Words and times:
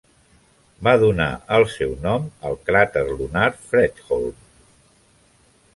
Va 0.87 0.93
donar 1.03 1.27
el 1.57 1.65
seu 1.73 1.93
nom 2.07 2.25
al 2.51 2.59
cràter 2.71 3.05
lunar 3.13 3.47
Fredholm. 3.61 4.43